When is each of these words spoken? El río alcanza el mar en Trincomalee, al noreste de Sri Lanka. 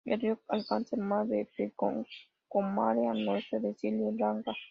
El 0.03 0.19
río 0.19 0.39
alcanza 0.47 0.95
el 0.95 1.03
mar 1.03 1.27
en 1.31 1.47
Trincomalee, 1.55 3.07
al 3.07 3.23
noreste 3.23 3.59
de 3.59 3.75
Sri 3.75 3.91
Lanka. 4.17 4.51